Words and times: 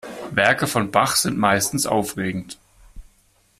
Werke 0.31 0.65
von 0.65 0.89
Bach 0.89 1.15
sind 1.15 1.37
meistens 1.37 1.85
aufregend. 1.85 2.57